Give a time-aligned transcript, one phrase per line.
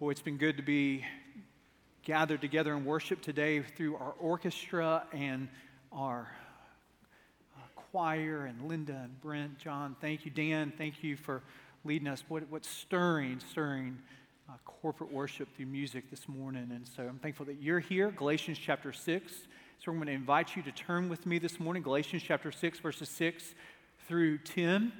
[0.00, 1.04] Boy, it's been good to be
[2.04, 5.46] gathered together in worship today through our orchestra and
[5.92, 6.26] our
[7.54, 9.96] uh, choir and Linda and Brent, John.
[10.00, 10.72] Thank you, Dan.
[10.78, 11.42] Thank you for
[11.84, 12.24] leading us.
[12.28, 13.98] What, what's stirring, stirring
[14.48, 16.70] uh, corporate worship through music this morning.
[16.74, 18.10] And so I'm thankful that you're here.
[18.10, 19.32] Galatians chapter 6.
[19.84, 22.78] So I'm going to invite you to turn with me this morning, Galatians chapter 6,
[22.78, 23.54] verses 6
[24.08, 24.92] through 10.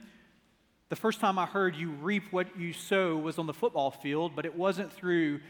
[0.91, 4.33] The first time I heard you reap what you sow was on the football field,
[4.35, 5.41] but it wasn't through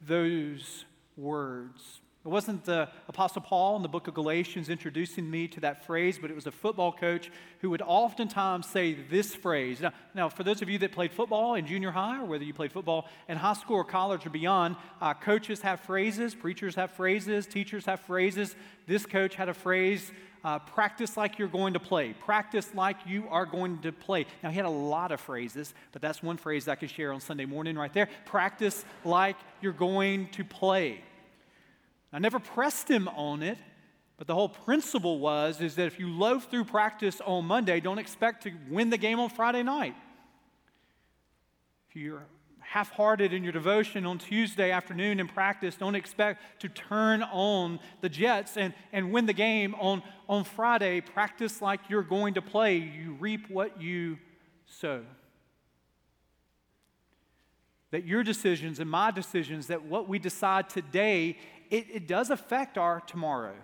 [0.00, 0.86] those
[1.18, 2.00] words.
[2.26, 6.18] It wasn't the Apostle Paul in the book of Galatians introducing me to that phrase,
[6.20, 7.30] but it was a football coach
[7.60, 9.80] who would oftentimes say this phrase.
[9.80, 12.52] Now, now for those of you that played football in junior high, or whether you
[12.52, 16.90] played football in high school or college or beyond, uh, coaches have phrases, preachers have
[16.90, 18.56] phrases, teachers have phrases.
[18.88, 20.10] This coach had a phrase
[20.42, 22.12] uh, practice like you're going to play.
[22.12, 24.26] Practice like you are going to play.
[24.42, 27.20] Now, he had a lot of phrases, but that's one phrase I could share on
[27.20, 28.08] Sunday morning right there.
[28.24, 31.02] Practice like you're going to play.
[32.12, 33.58] I never pressed him on it,
[34.16, 37.98] but the whole principle was is that if you loaf through practice on Monday, don't
[37.98, 39.94] expect to win the game on Friday night.
[41.88, 42.26] If you're
[42.66, 45.76] half hearted in your devotion on Tuesday afternoon in practice.
[45.76, 51.00] Don't expect to turn on the Jets and, and win the game on, on Friday.
[51.00, 52.76] Practice like you're going to play.
[52.76, 54.18] You reap what you
[54.66, 55.02] sow.
[57.92, 61.38] That your decisions and my decisions, that what we decide today,
[61.70, 63.54] it, it does affect our tomorrow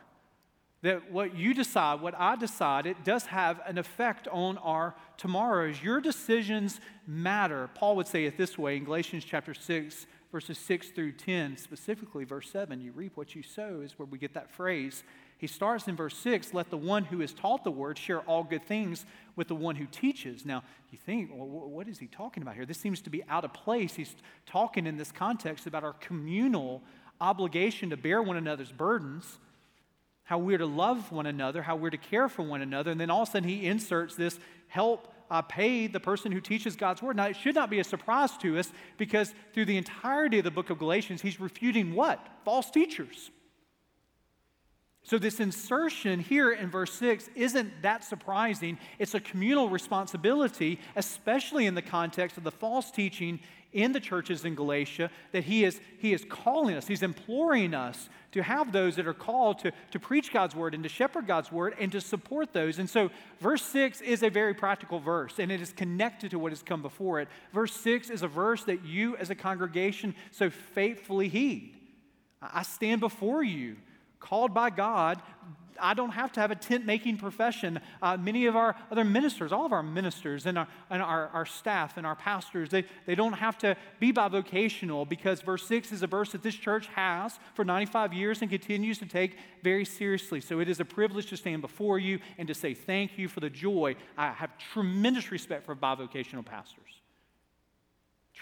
[0.83, 5.81] that what you decide, what I decide, it does have an effect on our tomorrows.
[5.81, 7.71] Your decisions matter.
[7.75, 12.25] Paul would say it this way in Galatians chapter 6, verses 6 through 10, specifically
[12.25, 12.81] verse 7.
[12.81, 15.05] You reap what you sow, is where we get that phrase.
[15.39, 18.43] He starts in verse 6 let the one who is taught the word share all
[18.43, 19.07] good things
[19.37, 20.45] with the one who teaches.
[20.45, 22.67] Now, you think, well, what is he talking about here?
[22.67, 23.95] This seems to be out of place.
[23.95, 24.17] He's
[24.47, 26.83] talking in this context about our communal
[27.23, 29.39] obligation to bear one another's burdens
[30.25, 32.91] how we're to love one another, how we're to care for one another.
[32.91, 34.39] And then all of a sudden he inserts this
[34.69, 37.17] help uh, pay the person who teaches God's word.
[37.17, 40.51] Now, it should not be a surprise to us because through the entirety of the
[40.51, 42.27] book of Galatians, he's refuting what?
[42.45, 43.31] False teachers.
[45.05, 48.79] So, this insertion here in verse 6 isn't that surprising.
[48.99, 53.41] It's a communal responsibility, especially in the context of the false teaching
[53.73, 58.09] in the churches in Galatia, that he is, he is calling us, he's imploring us
[58.33, 61.53] to have those that are called to, to preach God's word and to shepherd God's
[61.53, 62.79] word and to support those.
[62.79, 66.53] And so, verse 6 is a very practical verse, and it is connected to what
[66.53, 67.29] has come before it.
[67.53, 71.75] Verse 6 is a verse that you as a congregation so faithfully heed.
[72.41, 73.77] I stand before you,
[74.19, 75.23] called by God,
[75.81, 77.81] I don't have to have a tent making profession.
[78.01, 81.47] Uh, many of our other ministers, all of our ministers and, our, and our, our
[81.47, 86.03] staff and our pastors, they, they don't have to be bivocational because verse 6 is
[86.03, 90.41] a verse that this church has for 95 years and continues to take very seriously.
[90.41, 93.41] So it is a privilege to stand before you and to say thank you for
[93.41, 93.97] the joy.
[94.17, 97.02] I have tremendous respect for bivocational pastors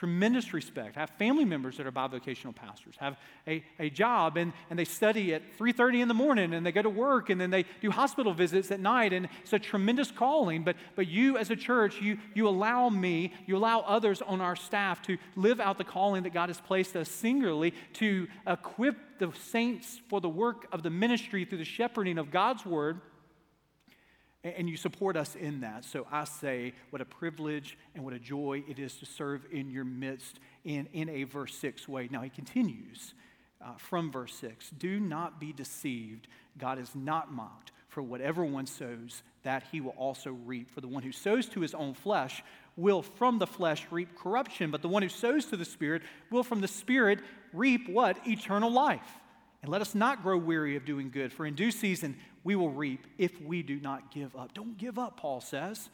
[0.01, 0.97] tremendous respect.
[0.97, 5.35] Have family members that are bivocational pastors, have a, a job, and, and they study
[5.35, 8.33] at 3.30 in the morning, and they go to work, and then they do hospital
[8.33, 10.65] visits at night, and it's a tremendous calling.
[10.65, 14.57] But, but you as a church, you, you allow me, you allow others on our
[14.57, 19.31] staff to live out the calling that God has placed us singularly to equip the
[19.51, 23.03] saints for the work of the ministry through the shepherding of God's word
[24.43, 25.85] and you support us in that.
[25.85, 29.71] So I say, what a privilege and what a joy it is to serve in
[29.71, 32.09] your midst in, in a verse 6 way.
[32.11, 33.15] Now he continues
[33.63, 36.29] uh, from verse 6 Do not be deceived.
[36.59, 37.73] God is not mocked.
[37.89, 40.71] For whatever one sows, that he will also reap.
[40.71, 42.43] For the one who sows to his own flesh
[42.77, 46.45] will from the flesh reap corruption, but the one who sows to the Spirit will
[46.45, 47.19] from the Spirit
[47.53, 48.17] reap what?
[48.29, 49.19] Eternal life.
[49.63, 52.71] And let us not grow weary of doing good, for in due season we will
[52.71, 54.55] reap if we do not give up.
[54.55, 55.91] Don't give up, Paul says.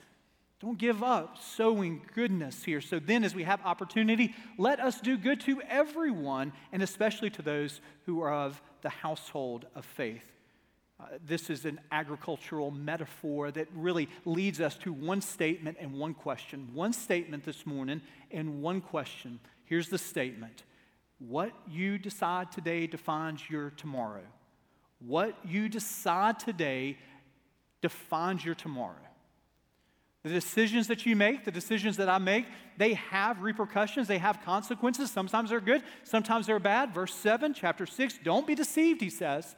[0.60, 2.80] Don't give up sowing goodness here.
[2.80, 7.42] So then, as we have opportunity, let us do good to everyone, and especially to
[7.42, 10.32] those who are of the household of faith.
[10.98, 16.14] Uh, this is an agricultural metaphor that really leads us to one statement and one
[16.14, 16.70] question.
[16.72, 19.38] One statement this morning and one question.
[19.64, 20.62] Here's the statement
[21.18, 24.24] What you decide today defines your tomorrow.
[24.98, 26.98] What you decide today
[27.80, 28.94] defines your tomorrow.
[30.22, 32.46] The decisions that you make, the decisions that I make,
[32.78, 35.10] they have repercussions, they have consequences.
[35.10, 36.92] Sometimes they're good, sometimes they're bad.
[36.92, 39.54] Verse 7, chapter 6, don't be deceived, he says.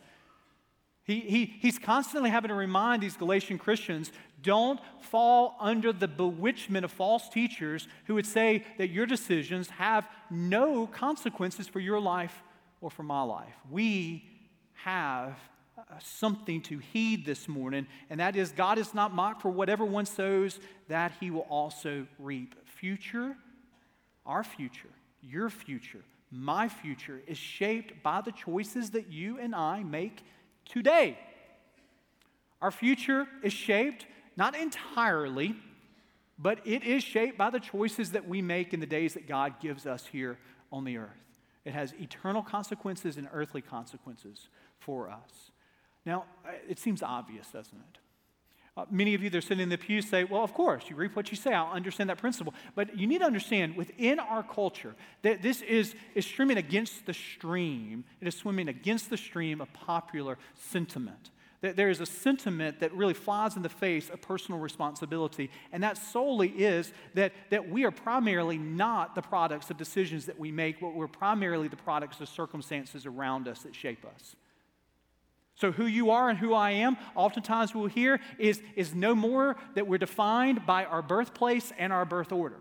[1.04, 4.12] He, he, he's constantly having to remind these Galatian Christians
[4.43, 10.08] Don't fall under the bewitchment of false teachers who would say that your decisions have
[10.31, 12.43] no consequences for your life
[12.81, 13.55] or for my life.
[13.70, 14.25] We
[14.85, 15.37] have
[15.76, 19.85] uh, something to heed this morning, and that is God is not mocked for whatever
[19.85, 22.55] one sows, that he will also reap.
[22.67, 23.37] Future,
[24.25, 24.90] our future,
[25.20, 30.23] your future, my future is shaped by the choices that you and I make
[30.64, 31.19] today.
[32.61, 34.06] Our future is shaped
[34.38, 35.56] not entirely,
[36.38, 39.61] but it is shaped by the choices that we make in the days that God
[39.61, 40.38] gives us here
[40.70, 41.11] on the earth.
[41.64, 44.49] It has eternal consequences and earthly consequences
[44.79, 45.50] for us.
[46.06, 46.25] Now,
[46.69, 47.99] it seems obvious, doesn't it?
[48.76, 50.94] Uh, many of you that are sitting in the pew say, well, of course, you
[50.94, 51.52] reap what you say.
[51.52, 52.55] I'll understand that principle.
[52.76, 57.12] But you need to understand within our culture that this is, is swimming against the
[57.12, 58.05] stream.
[58.20, 61.31] It is swimming against the stream of popular sentiment.
[61.60, 65.82] That there is a sentiment that really flies in the face of personal responsibility, and
[65.82, 70.52] that solely is that, that we are primarily not the products of decisions that we
[70.52, 74.37] make, but we're primarily the products of circumstances around us that shape us.
[75.56, 79.56] So, who you are and who I am, oftentimes we'll hear, is, is no more
[79.75, 82.61] that we're defined by our birthplace and our birth order.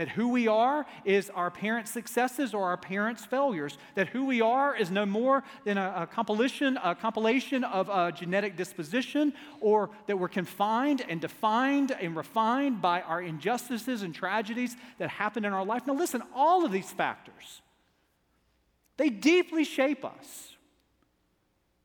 [0.00, 3.76] That who we are is our parents' successes or our parents' failures.
[3.96, 8.10] That who we are is no more than a, a, compilation, a compilation of a
[8.10, 14.74] genetic disposition, or that we're confined and defined and refined by our injustices and tragedies
[14.96, 15.86] that happen in our life.
[15.86, 17.60] Now, listen, all of these factors,
[18.96, 20.56] they deeply shape us.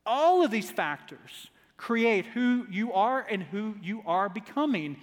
[0.06, 4.96] All of these factors create who you are and who you are becoming.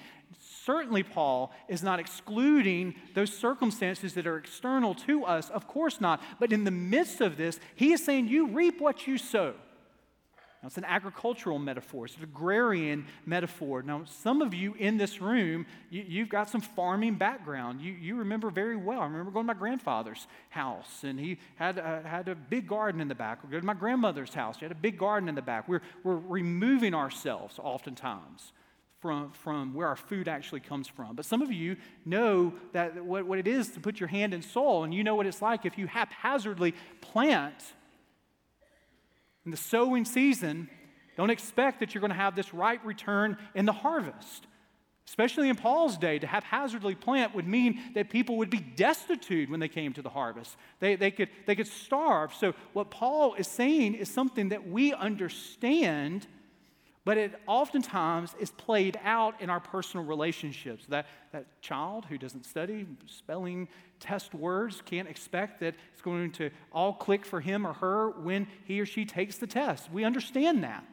[0.65, 5.49] Certainly, Paul is not excluding those circumstances that are external to us.
[5.49, 6.21] Of course not.
[6.39, 9.55] But in the midst of this, he is saying, You reap what you sow.
[10.61, 13.81] Now, it's an agricultural metaphor, it's an agrarian metaphor.
[13.81, 17.81] Now, some of you in this room, you, have got some farming background.
[17.81, 19.01] You, you remember very well.
[19.01, 23.01] I remember going to my grandfather's house, and he had a, had a big garden
[23.01, 23.43] in the back.
[23.43, 25.67] We go to my grandmother's house, she had a big garden in the back.
[25.67, 28.53] We're, we're removing ourselves oftentimes
[29.03, 31.13] from, from where our food actually comes from.
[31.13, 34.41] But some of you know that what, what it is to put your hand in
[34.41, 37.61] soil, and you know what it's like if you haphazardly plant
[39.43, 40.69] in the sowing season,
[41.17, 44.47] don't expect that you're going to have this right return in the harvest.
[45.05, 49.59] Especially in Paul's day, to haphazardly plant would mean that people would be destitute when
[49.59, 50.55] they came to the harvest.
[50.79, 52.33] They, they, could, they could starve.
[52.33, 56.25] So, what Paul is saying is something that we understand
[57.05, 60.85] but it oftentimes is played out in our personal relationships.
[60.87, 63.67] That, that child who doesn't study spelling
[63.99, 68.47] test words can't expect that it's going to all click for him or her when
[68.65, 69.91] he or she takes the test.
[69.91, 70.85] We understand that.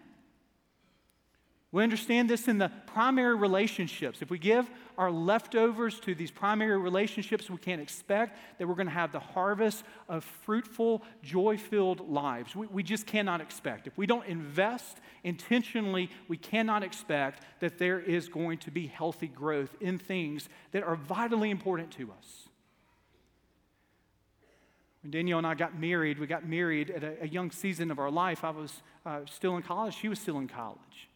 [1.73, 4.23] We understand this in the primary relationships.
[4.23, 4.69] If we give
[5.01, 9.19] our leftovers to these primary relationships, we can't expect that we're going to have the
[9.19, 12.55] harvest of fruitful, joy filled lives.
[12.55, 13.87] We, we just cannot expect.
[13.87, 19.29] If we don't invest intentionally, we cannot expect that there is going to be healthy
[19.29, 22.49] growth in things that are vitally important to us.
[25.03, 27.99] When Danielle and I got married, we got married at a, a young season of
[27.99, 28.45] our life.
[28.45, 31.09] I was uh, still in college, she was still in college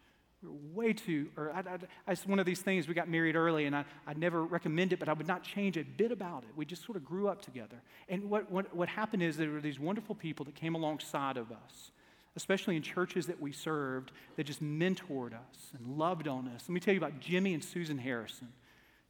[0.72, 3.74] way too, or I, I, it's one of these things, we got married early and
[3.74, 6.50] I, I never recommend it, but I would not change a bit about it.
[6.56, 7.76] We just sort of grew up together.
[8.08, 11.50] And what, what, what happened is there were these wonderful people that came alongside of
[11.50, 11.90] us,
[12.36, 16.64] especially in churches that we served, that just mentored us and loved on us.
[16.68, 18.48] Let me tell you about Jimmy and Susan Harrison.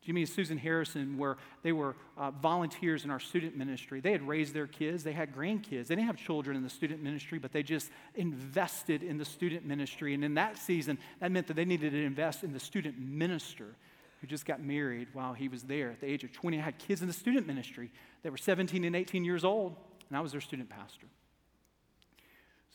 [0.04, 4.00] Jimmy and Susan Harrison were they were uh, volunteers in our student ministry.
[4.00, 5.02] They had raised their kids.
[5.02, 5.87] They had grandkids.
[5.87, 9.64] They didn't have children in the student ministry, but they just invested in the student
[9.64, 10.12] ministry.
[10.12, 13.75] And in that season, that meant that they needed to invest in the student minister
[14.20, 16.58] who just got married while he was there at the age of 20.
[16.58, 17.90] I had kids in the student ministry
[18.23, 19.75] that were 17 and 18 years old,
[20.08, 21.06] and I was their student pastor.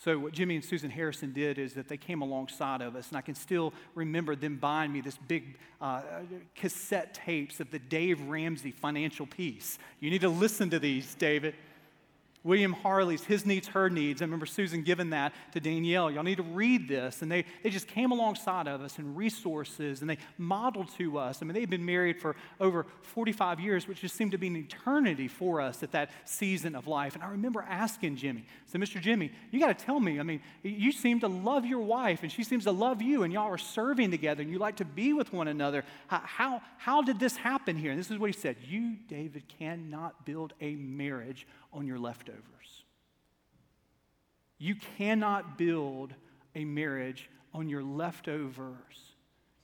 [0.02, 3.18] So, what Jimmy and Susan Harrison did is that they came alongside of us, and
[3.18, 6.02] I can still remember them buying me this big uh,
[6.56, 9.78] cassette tapes of the Dave Ramsey financial piece.
[10.00, 11.54] You need to listen to these, David.
[12.44, 14.22] William Harley's His Needs, Her Needs.
[14.22, 16.10] I remember Susan giving that to Danielle.
[16.10, 17.22] Y'all need to read this.
[17.22, 21.40] And they, they just came alongside of us and resources and they modeled to us.
[21.42, 24.56] I mean, they've been married for over 45 years, which just seemed to be an
[24.56, 27.14] eternity for us at that season of life.
[27.16, 29.02] And I remember asking Jimmy, so Mr.
[29.02, 32.32] Jimmy, you got to tell me, I mean, you seem to love your wife and
[32.32, 35.12] she seems to love you and y'all are serving together and you like to be
[35.12, 35.84] with one another.
[36.08, 37.92] How, how, how did this happen here?
[37.92, 42.84] And this is what he said You, David, cannot build a marriage on your leftovers.
[44.58, 46.14] You cannot build
[46.56, 49.10] a marriage on your leftovers.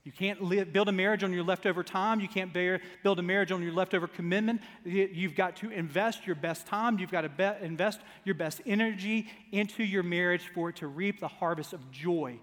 [0.04, 2.20] You can't live, build a marriage on your leftover time.
[2.20, 4.60] You can't bear, build a marriage on your leftover commitment.
[4.84, 7.00] You've got to invest your best time.
[7.00, 11.18] You've got to be, invest your best energy into your marriage for it to reap
[11.18, 12.38] the harvest of joy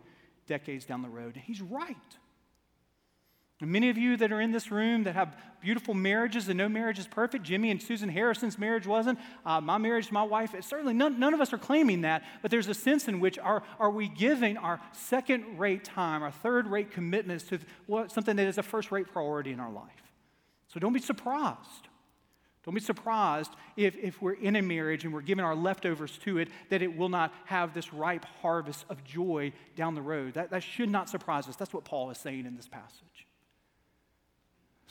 [0.46, 1.36] decades down the road.
[1.36, 1.96] And he's right.
[3.64, 6.68] And many of you that are in this room that have beautiful marriages and no
[6.68, 9.18] marriage is perfect, Jimmy and Susan Harrison's marriage wasn't.
[9.46, 12.68] Uh, my marriage, my wife, certainly none, none of us are claiming that, but there's
[12.68, 16.92] a sense in which are, are we giving our second rate time, our third rate
[16.92, 17.60] commitments to
[18.10, 20.12] something that is a first rate priority in our life.
[20.68, 21.88] So don't be surprised.
[22.66, 26.38] Don't be surprised if, if we're in a marriage and we're giving our leftovers to
[26.40, 30.34] it, that it will not have this ripe harvest of joy down the road.
[30.34, 31.56] That, that should not surprise us.
[31.56, 33.13] That's what Paul is saying in this passage.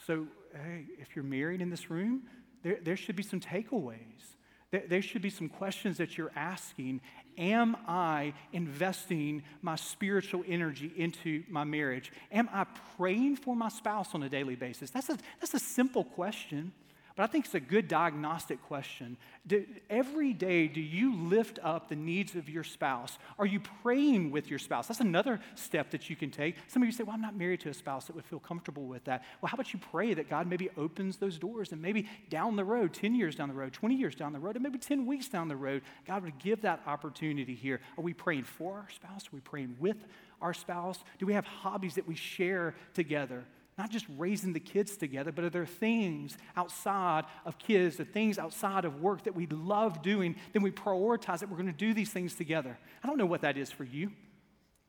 [0.07, 2.23] So, hey, if you're married in this room,
[2.63, 4.35] there, there should be some takeaways.
[4.71, 7.01] There, there should be some questions that you're asking.
[7.39, 12.13] Am I investing my spiritual energy into my marriage?
[12.31, 12.67] Am I
[12.97, 14.91] praying for my spouse on a daily basis?
[14.91, 16.73] That's a, that's a simple question.
[17.17, 19.17] But I think it's a good diagnostic question.
[19.47, 23.19] Do, every day, do you lift up the needs of your spouse?
[23.39, 24.87] Are you praying with your spouse?
[24.87, 26.57] That's another step that you can take.
[26.69, 28.87] Some of you say, Well, I'm not married to a spouse that would feel comfortable
[28.87, 29.25] with that.
[29.41, 32.65] Well, how about you pray that God maybe opens those doors and maybe down the
[32.65, 35.29] road, 10 years down the road, 20 years down the road, and maybe 10 weeks
[35.29, 37.81] down the road, God would give that opportunity here.
[37.99, 39.27] Are we praying for our spouse?
[39.27, 39.97] Are we praying with
[40.41, 40.99] our spouse?
[41.19, 43.45] Do we have hobbies that we share together?
[43.79, 48.39] Not just raising the kids together, but are there things outside of kids, the things
[48.39, 51.95] outside of work that we love doing, then we prioritize that we're going to do
[51.95, 52.79] these things together.
[53.03, 54.11] I don't know what that is for you.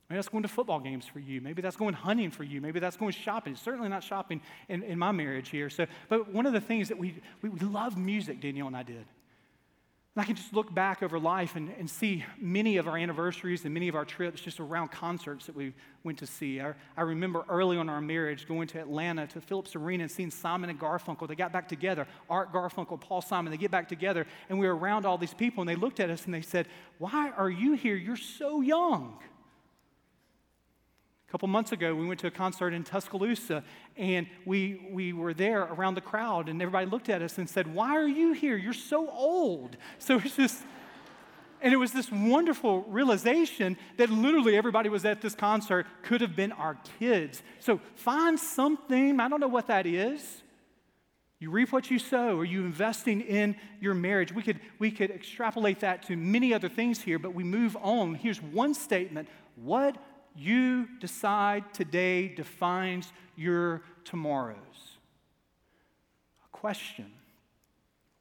[0.10, 1.40] Maybe that's going to football games for you.
[1.40, 2.60] Maybe that's going hunting for you.
[2.60, 3.54] Maybe that's going shopping.
[3.54, 5.70] It's certainly not shopping in, in my marriage here.
[5.70, 8.84] So, but one of the things that we, we, we love music, Danielle and I
[8.84, 9.06] did.
[10.16, 13.66] And I can just look back over life and, and see many of our anniversaries
[13.66, 16.62] and many of our trips just around concerts that we went to see.
[16.62, 20.30] I, I remember early on our marriage going to Atlanta to Phillips Arena and seeing
[20.30, 21.28] Simon and Garfunkel.
[21.28, 22.06] They got back together.
[22.30, 24.28] Art Garfunkel, Paul Simon, they get back together.
[24.50, 26.68] And we were around all these people and they looked at us and they said,
[27.00, 27.96] Why are you here?
[27.96, 29.18] You're so young
[31.34, 33.64] couple months ago, we went to a concert in Tuscaloosa,
[33.98, 37.74] and we, we were there around the crowd, and everybody looked at us and said,
[37.74, 38.56] Why are you here?
[38.56, 39.76] You're so old.
[39.98, 40.62] So it's just,
[41.60, 46.36] and it was this wonderful realization that literally everybody was at this concert could have
[46.36, 47.42] been our kids.
[47.60, 50.44] So find something, I don't know what that is.
[51.40, 52.38] You reap what you sow.
[52.38, 54.32] Are you investing in your marriage?
[54.32, 58.14] We could, we could extrapolate that to many other things here, but we move on.
[58.14, 59.98] Here's one statement What
[60.36, 64.98] you decide today defines your tomorrows.
[66.46, 67.12] A question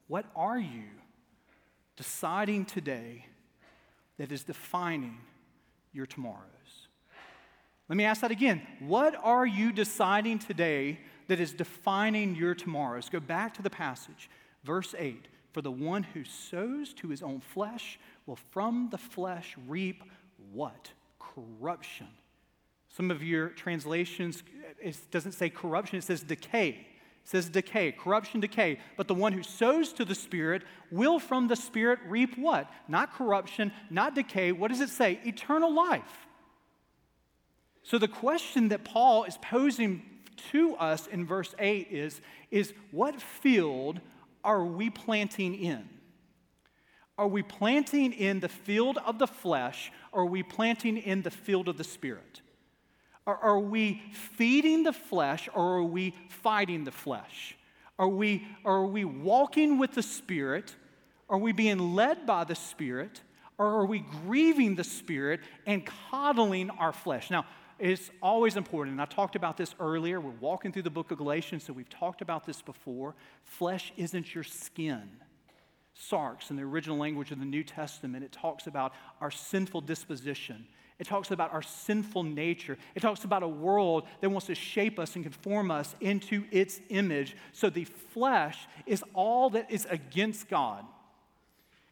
[0.07, 0.89] What are you
[1.95, 3.25] deciding today
[4.17, 5.17] that is defining
[5.91, 6.43] your tomorrows?
[7.89, 8.61] Let me ask that again.
[8.79, 13.09] What are you deciding today that is defining your tomorrows?
[13.09, 14.29] Go back to the passage,
[14.63, 15.27] verse 8.
[15.51, 20.03] For the one who sows to his own flesh will from the flesh reap
[20.51, 20.91] what?
[21.33, 22.07] Corruption.
[22.89, 24.43] Some of your translations,
[24.81, 26.69] it doesn't say corruption, it says decay.
[27.23, 28.79] It says decay, corruption, decay.
[28.97, 32.69] But the one who sows to the Spirit will from the Spirit reap what?
[32.87, 34.51] Not corruption, not decay.
[34.51, 35.19] What does it say?
[35.23, 36.27] Eternal life.
[37.81, 40.03] So the question that Paul is posing
[40.51, 42.21] to us in verse 8 is,
[42.51, 43.99] is what field
[44.43, 45.89] are we planting in?
[47.17, 51.31] Are we planting in the field of the flesh or are we planting in the
[51.31, 52.41] field of the spirit?
[53.27, 57.55] Are, are we feeding the flesh or are we fighting the flesh?
[57.99, 60.75] Are we, are we walking with the spirit?
[61.29, 63.21] Are we being led by the spirit?
[63.59, 67.29] Or are we grieving the spirit and coddling our flesh?
[67.29, 67.45] Now,
[67.79, 70.19] it's always important, and I talked about this earlier.
[70.21, 73.15] We're walking through the book of Galatians, so we've talked about this before.
[73.43, 75.09] Flesh isn't your skin
[75.99, 78.23] sarx in the original language of the New Testament.
[78.23, 80.65] It talks about our sinful disposition.
[80.99, 82.77] It talks about our sinful nature.
[82.95, 86.79] It talks about a world that wants to shape us and conform us into its
[86.89, 87.35] image.
[87.51, 90.85] So the flesh is all that is against God.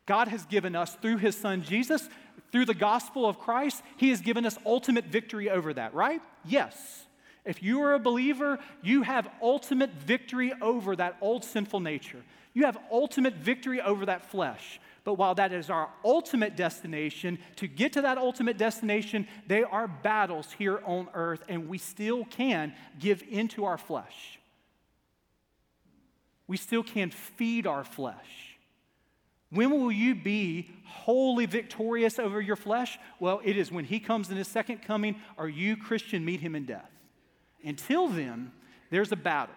[0.05, 2.09] God has given us, through his son Jesus,
[2.51, 6.21] through the gospel of Christ, he has given us ultimate victory over that, right?
[6.45, 7.05] Yes.
[7.45, 12.23] If you are a believer, you have ultimate victory over that old sinful nature.
[12.53, 14.79] You have ultimate victory over that flesh.
[15.03, 19.87] But while that is our ultimate destination, to get to that ultimate destination, they are
[19.87, 24.39] battles here on earth, and we still can give into our flesh.
[26.45, 28.57] We still can feed our flesh.
[29.49, 32.99] When will you be wholly victorious over your flesh?
[33.19, 36.55] Well, it is when he comes in his second coming, or you, Christian, meet him
[36.55, 36.91] in death.
[37.63, 38.51] Until then,
[38.91, 39.55] there's a battle.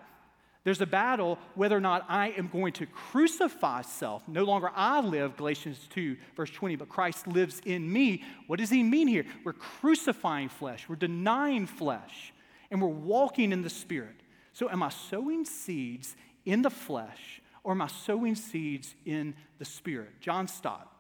[0.64, 4.26] There's a battle whether or not I am going to crucify self.
[4.26, 8.24] No longer I live, Galatians 2, verse 20, but Christ lives in me.
[8.46, 9.26] What does he mean here?
[9.44, 12.32] We're crucifying flesh, we're denying flesh,
[12.70, 14.16] and we're walking in the Spirit.
[14.54, 16.16] So, am I sowing seeds
[16.46, 20.20] in the flesh or am I sowing seeds in the Spirit?
[20.20, 20.93] John Stott.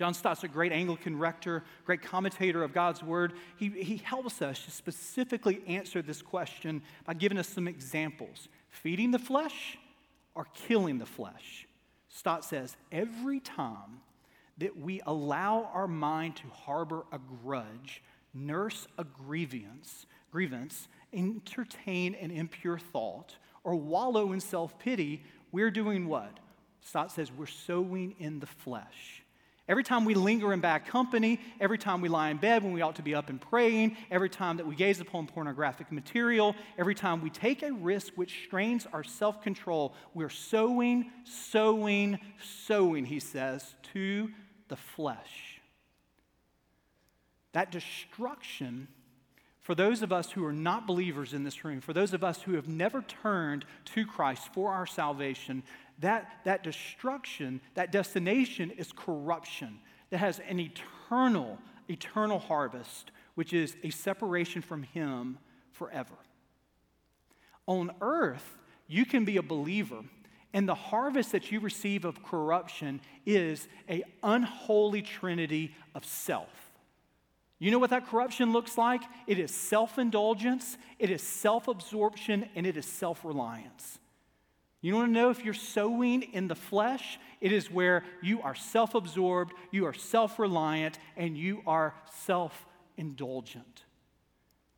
[0.00, 3.34] John Stott's a great Anglican rector, great commentator of God's Word.
[3.58, 9.10] He, he helps us to specifically answer this question by giving us some examples feeding
[9.10, 9.76] the flesh
[10.34, 11.66] or killing the flesh.
[12.08, 14.00] Stott says, every time
[14.56, 18.02] that we allow our mind to harbor a grudge,
[18.32, 26.08] nurse a grievance, grievance, entertain an impure thought, or wallow in self pity, we're doing
[26.08, 26.40] what?
[26.80, 29.19] Stott says we're sowing in the flesh.
[29.70, 32.82] Every time we linger in bad company, every time we lie in bed when we
[32.82, 36.96] ought to be up and praying, every time that we gaze upon pornographic material, every
[36.96, 42.18] time we take a risk which strains our self control, we're sowing, sowing,
[42.66, 44.32] sowing, he says, to
[44.66, 45.60] the flesh.
[47.52, 48.88] That destruction
[49.60, 52.42] for those of us who are not believers in this room, for those of us
[52.42, 55.62] who have never turned to Christ for our salvation,
[56.00, 59.78] that, that destruction, that destination is corruption
[60.10, 65.38] that has an eternal, eternal harvest, which is a separation from Him
[65.72, 66.14] forever.
[67.66, 70.00] On earth, you can be a believer,
[70.52, 76.48] and the harvest that you receive of corruption is a unholy trinity of self.
[77.60, 79.02] You know what that corruption looks like?
[79.26, 83.98] It is self indulgence, it is self absorption, and it is self reliance.
[84.82, 87.18] You want to know if you're sowing in the flesh?
[87.40, 91.94] It is where you are self absorbed, you are self reliant, and you are
[92.24, 93.84] self indulgent.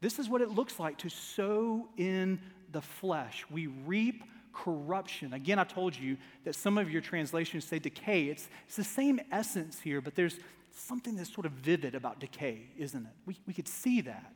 [0.00, 2.40] This is what it looks like to sow in
[2.72, 3.44] the flesh.
[3.50, 5.32] We reap corruption.
[5.32, 8.24] Again, I told you that some of your translations say decay.
[8.24, 10.38] It's, it's the same essence here, but there's
[10.74, 13.12] something that's sort of vivid about decay, isn't it?
[13.26, 14.32] We, we could see that.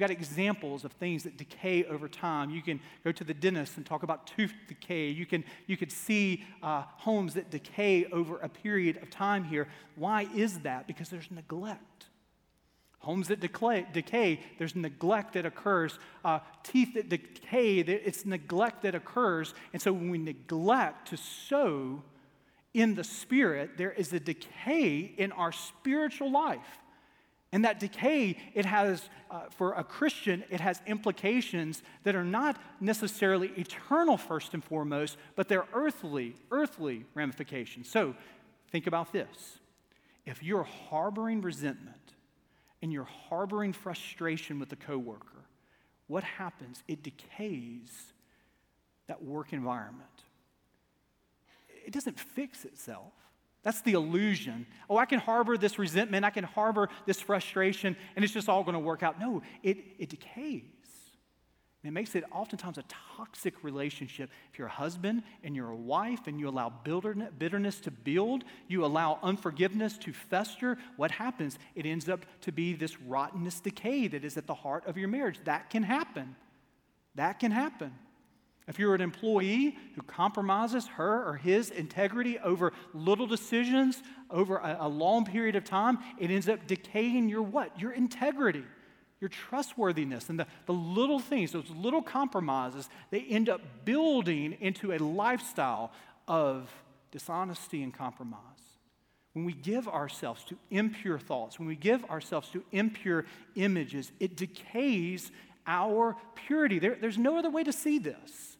[0.00, 2.48] We've got examples of things that decay over time.
[2.48, 5.10] You can go to the dentist and talk about tooth decay.
[5.10, 9.68] You can you could see uh, homes that decay over a period of time here.
[9.96, 10.86] Why is that?
[10.86, 12.06] Because there's neglect.
[13.00, 15.98] Homes that decay, there's neglect that occurs.
[16.24, 19.52] Uh, teeth that decay, it's neglect that occurs.
[19.74, 22.02] And so when we neglect to sow
[22.72, 26.78] in the spirit, there is a decay in our spiritual life.
[27.52, 32.56] And that decay, it has, uh, for a Christian, it has implications that are not
[32.80, 37.90] necessarily eternal first and foremost, but they're earthly, earthly ramifications.
[37.90, 38.14] So
[38.70, 39.58] think about this.
[40.26, 42.14] If you're harboring resentment
[42.82, 45.44] and you're harboring frustration with a coworker,
[46.06, 46.84] what happens?
[46.86, 48.12] It decays
[49.08, 50.06] that work environment.
[51.84, 53.12] It doesn't fix itself.
[53.62, 54.66] That's the illusion.
[54.88, 58.62] Oh, I can harbor this resentment, I can harbor this frustration, and it's just all
[58.62, 59.20] going to work out.
[59.20, 60.62] No, it, it decays.
[61.82, 62.84] And it makes it oftentimes a
[63.16, 64.28] toxic relationship.
[64.52, 68.84] If you're a husband and you're a wife and you allow bitterness to build, you
[68.84, 71.58] allow unforgiveness to fester, what happens?
[71.74, 75.08] It ends up to be this rottenness decay that is at the heart of your
[75.08, 75.40] marriage.
[75.44, 76.36] That can happen.
[77.14, 77.92] That can happen.
[78.68, 84.76] If you're an employee who compromises her or his integrity over little decisions over a,
[84.80, 87.80] a, long period of time, it ends up decaying your what?
[87.80, 88.64] Your integrity,
[89.20, 94.92] your trustworthiness, and the, the little things, those little compromises, they end up building into
[94.92, 95.90] a lifestyle
[96.28, 96.70] of
[97.10, 98.40] dishonesty and compromise.
[99.32, 104.36] When we give ourselves to impure thoughts, when we give ourselves to impure images, it
[104.36, 105.30] decays
[105.70, 106.80] our purity.
[106.80, 108.56] There, there's no other way to see this.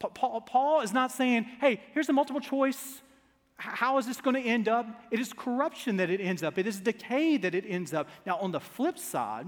[0.00, 3.00] Paul, Paul is not saying, hey, here's a multiple choice.
[3.56, 4.86] How is this going to end up?
[5.10, 8.08] It is corruption that it ends up, it is decay that it ends up.
[8.26, 9.46] Now, on the flip side,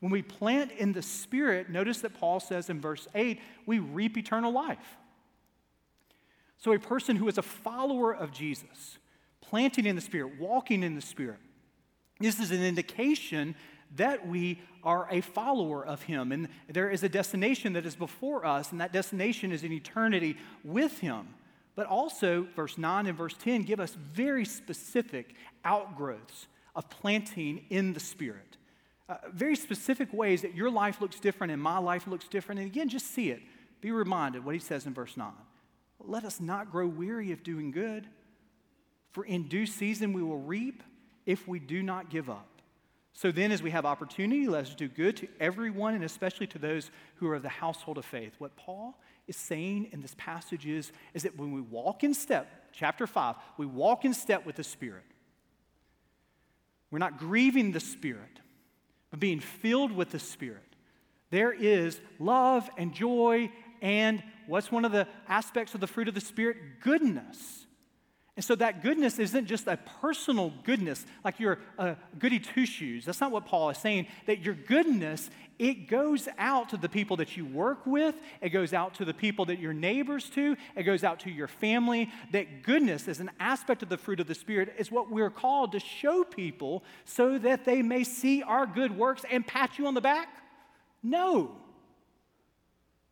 [0.00, 4.18] when we plant in the Spirit, notice that Paul says in verse 8, we reap
[4.18, 4.98] eternal life.
[6.58, 8.98] So, a person who is a follower of Jesus,
[9.40, 11.38] planting in the Spirit, walking in the Spirit,
[12.20, 13.54] this is an indication
[13.96, 16.32] that we are a follower of Him.
[16.32, 20.36] And there is a destination that is before us, and that destination is in eternity
[20.62, 21.28] with Him.
[21.76, 27.92] But also, verse 9 and verse 10 give us very specific outgrowths of planting in
[27.92, 28.56] the Spirit.
[29.08, 32.60] Uh, very specific ways that your life looks different and my life looks different.
[32.60, 33.42] And again, just see it.
[33.80, 35.30] Be reminded what he says in verse 9.
[36.00, 38.06] Let us not grow weary of doing good,
[39.12, 40.82] for in due season we will reap
[41.26, 42.53] if we do not give up.
[43.16, 46.58] So then, as we have opportunity, let us do good to everyone and especially to
[46.58, 48.34] those who are of the household of faith.
[48.38, 48.98] What Paul
[49.28, 53.36] is saying in this passage is, is that when we walk in step, chapter 5,
[53.56, 55.04] we walk in step with the Spirit.
[56.90, 58.40] We're not grieving the Spirit,
[59.10, 60.74] but being filled with the Spirit.
[61.30, 63.50] There is love and joy,
[63.80, 66.56] and what's one of the aspects of the fruit of the Spirit?
[66.80, 67.63] Goodness.
[68.36, 72.66] And so that goodness isn't just a personal goodness, like you're a uh, goody two
[72.66, 73.04] shoes.
[73.04, 74.08] That's not what Paul is saying.
[74.26, 78.72] That your goodness, it goes out to the people that you work with, it goes
[78.72, 82.10] out to the people that you're neighbors to, it goes out to your family.
[82.32, 85.70] That goodness, is an aspect of the fruit of the Spirit, is what we're called
[85.70, 89.94] to show people so that they may see our good works and pat you on
[89.94, 90.28] the back?
[91.04, 91.52] No.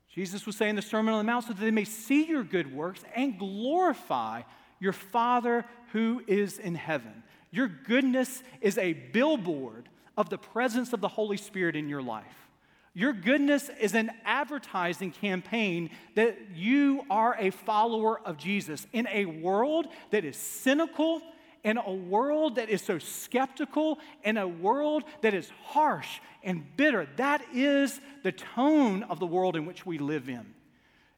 [0.09, 2.75] Jesus was saying the Sermon on the Mount so that they may see your good
[2.75, 4.43] works and glorify
[4.83, 7.23] your Father who is in heaven.
[7.53, 12.49] Your goodness is a billboard of the presence of the Holy Spirit in your life.
[12.93, 19.25] Your goodness is an advertising campaign that you are a follower of Jesus in a
[19.25, 21.23] world that is cynical,
[21.63, 27.07] in a world that is so skeptical, in a world that is harsh and bitter.
[27.17, 30.55] That is the tone of the world in which we live in.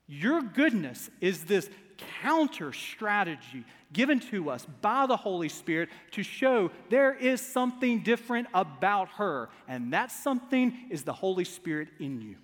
[0.07, 1.71] Your goodness is this
[2.23, 8.49] counter strategy given to us by the Holy Spirit to show there is something different
[8.53, 12.37] about her, and that something is the Holy Spirit in you.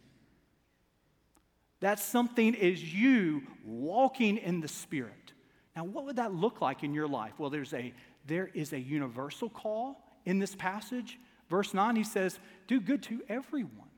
[1.81, 5.33] That something is you walking in the Spirit.
[5.75, 7.33] Now, what would that look like in your life?
[7.39, 7.93] Well, there's a,
[8.27, 11.19] there is a universal call in this passage.
[11.49, 13.89] Verse 9, he says, Do good to everyone.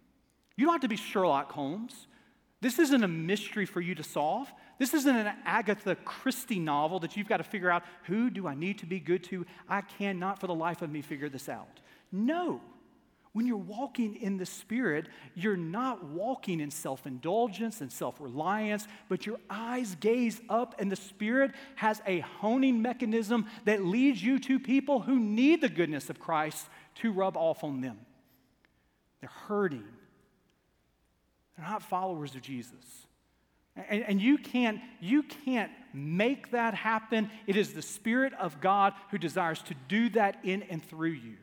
[0.57, 2.07] You don't have to be Sherlock Holmes.
[2.61, 4.51] This isn't a mystery for you to solve.
[4.83, 8.57] This isn't an Agatha Christie novel that you've got to figure out who do I
[8.57, 9.47] need to be good to?
[9.69, 11.79] I cannot for the life of me figure this out.
[12.11, 12.61] No.
[13.33, 18.89] When you're walking in the Spirit, you're not walking in self indulgence and self reliance,
[19.09, 24.41] but your eyes gaze up, and the Spirit has a honing mechanism that leads you
[24.41, 26.67] to people who need the goodness of Christ
[26.97, 28.01] to rub off on them.
[29.21, 29.85] They're hurting,
[31.57, 33.07] they're not followers of Jesus.
[33.77, 37.31] And, and, you, can't, you can't make that happen.
[37.47, 41.37] It is the Spirit of God who desires to do that in and through you.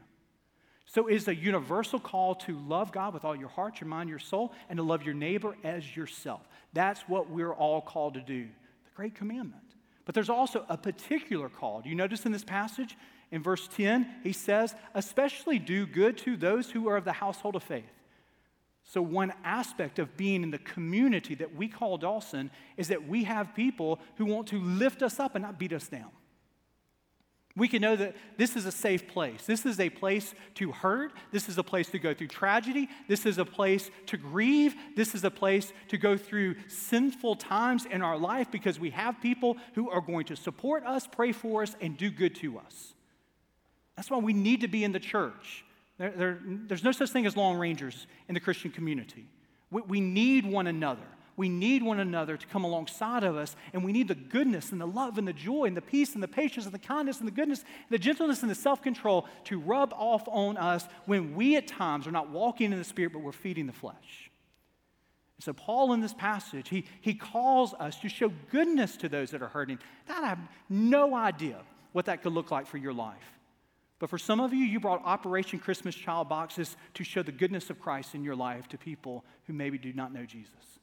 [0.86, 4.10] So it is a universal call to love God with all your heart, your mind,
[4.10, 6.42] your soul, and to love your neighbor as yourself.
[6.74, 9.62] That's what we're all called to do, the great commandment.
[10.06, 11.82] But there's also a particular call.
[11.82, 12.98] Do you notice in this passage?
[13.32, 17.56] In verse 10, he says, especially do good to those who are of the household
[17.56, 17.86] of faith.
[18.90, 23.24] So, one aspect of being in the community that we call Dawson is that we
[23.26, 26.10] have people who want to lift us up and not beat us down.
[27.56, 29.46] We can know that this is a safe place.
[29.46, 31.14] This is a place to hurt.
[31.32, 32.90] This is a place to go through tragedy.
[33.08, 34.74] This is a place to grieve.
[34.96, 39.22] This is a place to go through sinful times in our life because we have
[39.22, 42.96] people who are going to support us, pray for us, and do good to us.
[43.96, 45.64] That's why we need to be in the church.
[46.00, 49.28] There, there, there's no such thing as lone rangers in the Christian community.
[49.70, 51.06] We, we need one another.
[51.36, 54.82] We need one another to come alongside of us, and we need the goodness and
[54.82, 57.28] the love and the joy and the peace and the patience and the kindness and
[57.28, 61.36] the goodness, and the gentleness and the self control to rub off on us when
[61.36, 64.30] we at times are not walking in the Spirit, but we're feeding the flesh.
[65.40, 69.42] So, Paul in this passage, he, he calls us to show goodness to those that
[69.42, 69.80] are hurting.
[70.08, 71.62] That I have no idea
[71.94, 73.39] what that could look like for your life.
[74.00, 77.70] But for some of you, you brought Operation Christmas Child boxes to show the goodness
[77.70, 80.80] of Christ in your life to people who maybe do not know Jesus.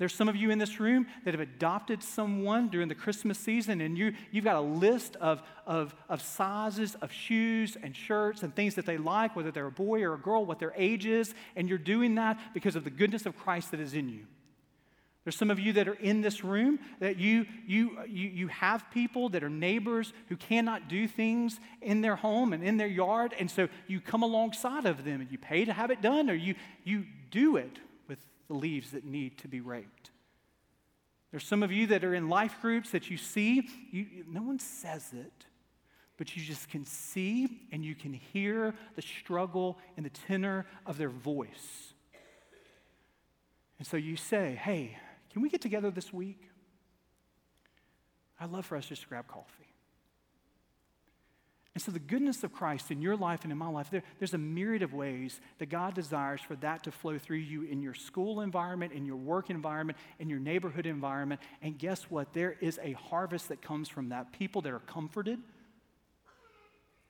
[0.00, 3.82] There's some of you in this room that have adopted someone during the Christmas season,
[3.82, 8.54] and you, you've got a list of, of, of sizes of shoes and shirts and
[8.54, 11.34] things that they like, whether they're a boy or a girl, what their age is,
[11.54, 14.26] and you're doing that because of the goodness of Christ that is in you.
[15.30, 18.90] There's some of you that are in this room that you, you, you, you have
[18.90, 23.32] people that are neighbors who cannot do things in their home and in their yard,
[23.38, 26.34] and so you come alongside of them and you pay to have it done, or
[26.34, 30.10] you, you do it with the leaves that need to be raked.
[31.30, 34.58] There's some of you that are in life groups that you see, you, no one
[34.58, 35.46] says it,
[36.16, 40.98] but you just can see and you can hear the struggle and the tenor of
[40.98, 41.94] their voice.
[43.78, 44.98] And so you say, hey,
[45.32, 46.50] can we get together this week?
[48.38, 49.70] I'd love for us just to grab coffee.
[51.74, 54.34] And so, the goodness of Christ in your life and in my life, there, there's
[54.34, 57.94] a myriad of ways that God desires for that to flow through you in your
[57.94, 61.40] school environment, in your work environment, in your neighborhood environment.
[61.62, 62.32] And guess what?
[62.32, 64.32] There is a harvest that comes from that.
[64.32, 65.38] People that are comforted,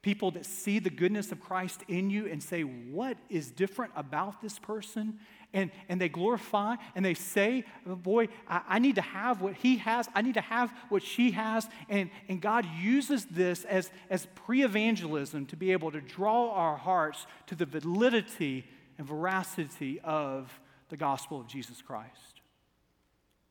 [0.02, 4.40] People that see the goodness of Christ in you and say, What is different about
[4.40, 5.18] this person?
[5.52, 9.76] And, and they glorify and they say, Boy, I, I need to have what he
[9.78, 10.08] has.
[10.14, 11.68] I need to have what she has.
[11.90, 16.76] And, and God uses this as, as pre evangelism to be able to draw our
[16.76, 18.64] hearts to the validity
[18.96, 20.50] and veracity of
[20.88, 22.40] the gospel of Jesus Christ.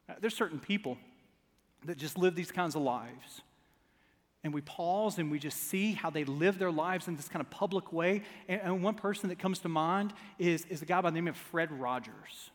[0.08, 0.98] Now, there's certain people
[1.86, 3.42] that just live these kinds of lives
[4.44, 7.42] and we pause and we just see how they live their lives in this kind
[7.42, 8.24] of public way.
[8.48, 11.28] And, and, one person that comes to mind is, is a guy by the name
[11.28, 12.52] of Fred Rogers.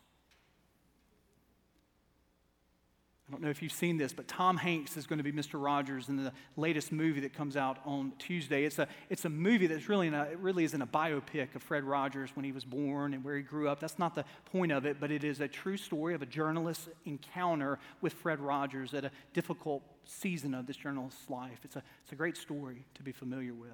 [3.27, 5.61] I don't know if you've seen this, but Tom Hanks is going to be Mr.
[5.61, 8.65] Rogers in the latest movie that comes out on Tuesday.
[8.65, 11.83] It's a, it's a movie that's really, a, it really isn't a biopic of Fred
[11.83, 13.79] Rogers when he was born and where he grew up.
[13.79, 16.87] That's not the point of it, but it is a true story of a journalist's
[17.05, 21.61] encounter with Fred Rogers at a difficult season of this journalist's life.
[21.63, 23.71] It's a, it's a great story to be familiar with.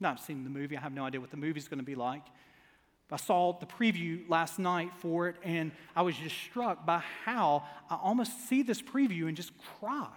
[0.00, 2.24] Not seen the movie, I have no idea what the movie's going to be like.
[3.14, 7.62] I saw the preview last night for it, and I was just struck by how
[7.88, 10.10] I almost see this preview and just cry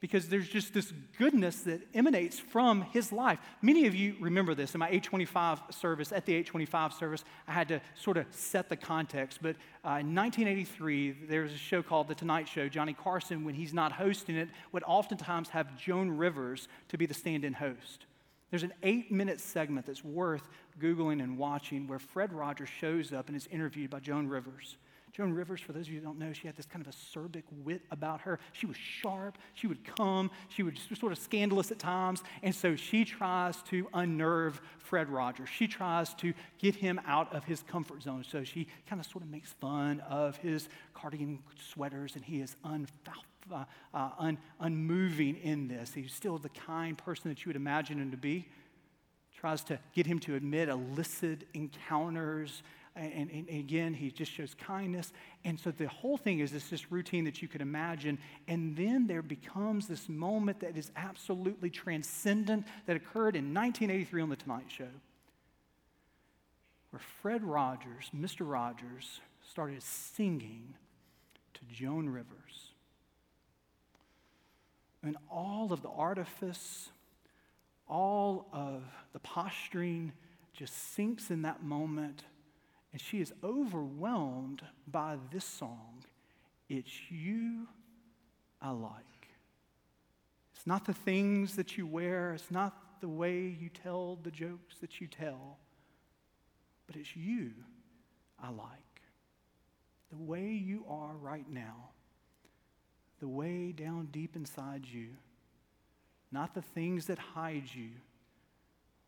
[0.00, 3.38] because there's just this goodness that emanates from his life.
[3.60, 6.12] Many of you remember this in my 825 service.
[6.12, 9.40] At the 825 service, I had to sort of set the context.
[9.42, 12.68] But uh, in 1983, there was a show called The Tonight Show.
[12.68, 17.14] Johnny Carson, when he's not hosting it, would oftentimes have Joan Rivers to be the
[17.14, 18.06] stand in host.
[18.54, 20.48] There's an eight minute segment that's worth
[20.80, 24.76] Googling and watching where Fred Rogers shows up and is interviewed by Joan Rivers.
[25.12, 27.42] Joan Rivers, for those of you who don't know, she had this kind of acerbic
[27.64, 28.38] wit about her.
[28.52, 32.22] She was sharp, she would come, she would sort of scandalous at times.
[32.44, 35.48] And so she tries to unnerve Fred Rogers.
[35.48, 38.22] She tries to get him out of his comfort zone.
[38.22, 42.54] So she kind of sort of makes fun of his cardigan sweaters, and he is
[42.62, 45.94] unfaithful uh, uh, un, unmoving in this.
[45.94, 48.46] He's still the kind person that you would imagine him to be.
[49.36, 52.62] Tries to get him to admit illicit encounters.
[52.96, 55.12] And, and, and, again, he just shows kindness.
[55.44, 58.18] And so the whole thing is this, this routine that you could imagine.
[58.46, 64.28] And then there becomes this moment that is absolutely transcendent that occurred in 1983 on
[64.28, 64.88] The Tonight Show,
[66.90, 68.48] where Fred Rogers, Mr.
[68.48, 70.74] Rogers, started singing
[71.54, 72.73] to Joan Rivers
[75.04, 76.88] and all of the artifice,
[77.88, 80.12] all of the posturing
[80.52, 82.24] just sinks in that moment.
[82.92, 86.04] And she is overwhelmed by this song
[86.68, 87.68] It's you
[88.62, 88.94] I like.
[90.54, 94.76] It's not the things that you wear, it's not the way you tell the jokes
[94.80, 95.58] that you tell,
[96.86, 97.50] but it's you
[98.42, 98.78] I like.
[100.10, 101.90] The way you are right now
[103.24, 105.08] the way down deep inside you,
[106.30, 107.88] not the things that hide you.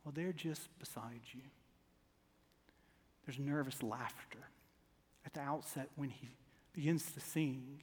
[0.02, 1.42] Well, they're just beside you.
[3.26, 4.38] There's nervous laughter
[5.26, 6.30] at the outset when he
[6.72, 7.82] begins to sing,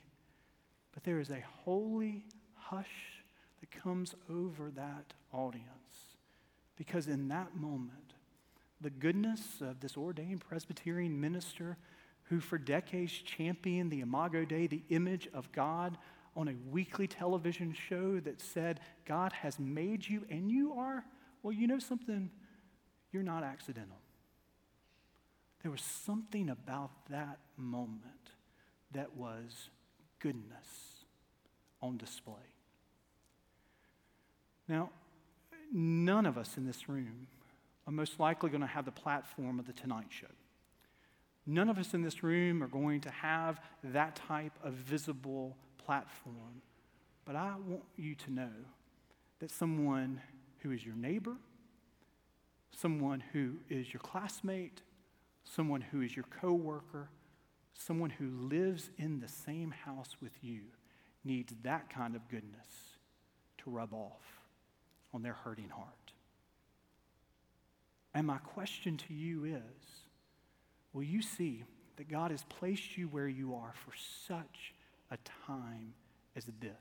[0.92, 2.24] but there is a holy
[2.56, 3.22] hush
[3.60, 6.16] that comes over that audience
[6.76, 8.16] because in that moment,
[8.82, 11.78] the goodness of this ordained Presbyterian minister
[12.24, 15.96] who for decades championed the Imago Dei, the image of God
[16.36, 21.06] on a weekly television show that said, God has made you and you are,
[21.42, 22.30] well, you know something?
[23.12, 23.98] You're not accidental.
[25.62, 28.32] There was something about that moment
[28.92, 29.70] that was
[30.20, 31.06] goodness
[31.82, 32.34] on display.
[34.68, 34.90] Now,
[35.72, 37.28] none of us in this room
[37.86, 40.28] are most likely going to have the platform of The Tonight Show.
[41.46, 46.62] None of us in this room are going to have that type of visible platform.
[47.26, 48.52] But I want you to know
[49.40, 50.22] that someone
[50.60, 51.36] who is your neighbor,
[52.76, 54.82] someone who is your classmate,
[55.44, 57.10] someone who is your coworker,
[57.74, 60.62] someone who lives in the same house with you
[61.24, 62.68] needs that kind of goodness
[63.60, 64.42] to rub off
[65.14, 66.14] on their hurting heart.
[68.14, 69.62] And my question to you is
[70.92, 71.64] will you see
[71.98, 73.94] that God has placed you where you are for
[74.28, 74.74] such
[75.14, 75.94] a time
[76.36, 76.72] as this.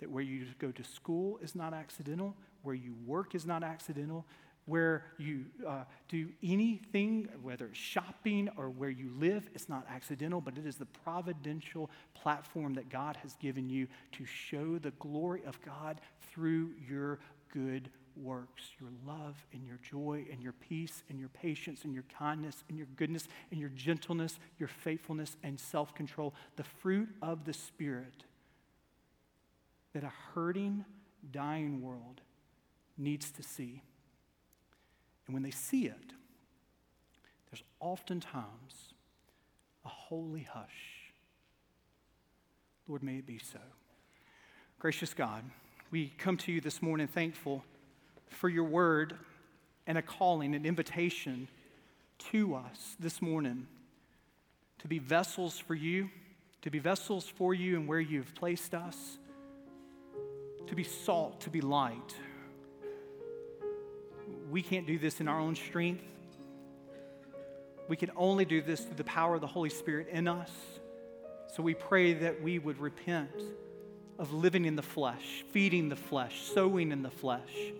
[0.00, 4.26] That where you go to school is not accidental, where you work is not accidental,
[4.66, 10.40] where you uh, do anything, whether it's shopping or where you live, it's not accidental,
[10.40, 15.42] but it is the providential platform that God has given you to show the glory
[15.46, 16.00] of God
[16.32, 17.20] through your
[17.52, 22.04] good works your love and your joy and your peace and your patience and your
[22.18, 27.44] kindness and your goodness and your gentleness, your faithfulness and self control, the fruit of
[27.44, 28.24] the Spirit
[29.92, 30.84] that a hurting,
[31.30, 32.20] dying world
[32.98, 33.82] needs to see
[35.26, 36.12] And when they see it,
[37.50, 38.94] there's oftentimes
[39.84, 41.12] a holy hush.
[42.88, 43.58] Lord, may it be so.
[44.78, 45.42] Gracious God,
[45.90, 47.64] we come to you this morning thankful
[48.28, 49.16] for your word
[49.86, 51.48] and a calling, an invitation
[52.30, 53.66] to us this morning
[54.78, 56.10] to be vessels for you,
[56.62, 59.18] to be vessels for you and where you've placed us,
[60.66, 62.14] to be salt, to be light.
[64.50, 66.04] We can't do this in our own strength.
[67.88, 70.50] We can only do this through the power of the Holy Spirit in us.
[71.54, 73.30] So we pray that we would repent
[74.18, 77.72] of living in the flesh, feeding the flesh, sowing in the flesh.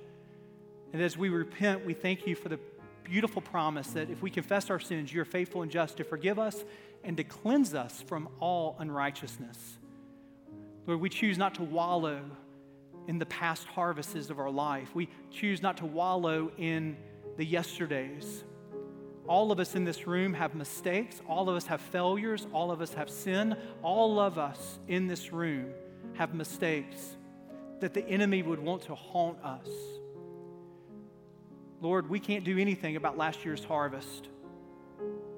[0.92, 2.58] And as we repent, we thank you for the
[3.04, 6.64] beautiful promise that if we confess our sins, you're faithful and just to forgive us
[7.04, 9.78] and to cleanse us from all unrighteousness.
[10.86, 12.20] Lord, we choose not to wallow
[13.06, 14.94] in the past harvests of our life.
[14.94, 16.96] We choose not to wallow in
[17.36, 18.44] the yesterdays.
[19.28, 21.20] All of us in this room have mistakes.
[21.28, 22.46] All of us have failures.
[22.52, 23.56] All of us have sin.
[23.82, 25.72] All of us in this room
[26.14, 27.16] have mistakes
[27.80, 29.68] that the enemy would want to haunt us.
[31.86, 34.28] Lord, we can't do anything about last year's harvest,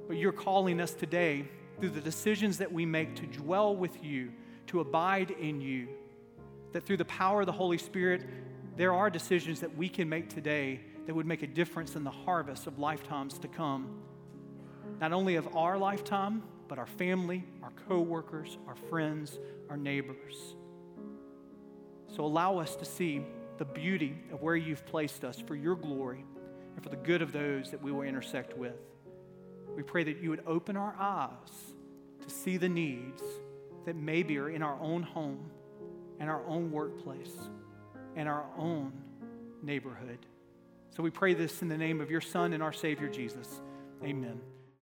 [0.06, 1.44] but you're calling us today
[1.78, 4.32] through the decisions that we make to dwell with you,
[4.68, 5.88] to abide in you,
[6.72, 8.24] that through the power of the Holy Spirit,
[8.78, 12.10] there are decisions that we can make today that would make a difference in the
[12.10, 14.00] harvest of lifetimes to come.
[15.02, 20.56] Not only of our lifetime, but our family, our coworkers, our friends, our neighbors.
[22.06, 23.20] So allow us to see
[23.58, 26.24] the beauty of where you've placed us for your glory
[26.78, 28.76] and for the good of those that we will intersect with.
[29.74, 31.74] We pray that you would open our eyes
[32.22, 33.20] to see the needs
[33.84, 35.50] that maybe are in our own home
[36.20, 37.34] and our own workplace
[38.14, 38.92] and our own
[39.60, 40.20] neighborhood.
[40.94, 43.60] So we pray this in the name of your Son and our Savior Jesus.
[44.04, 44.40] Amen.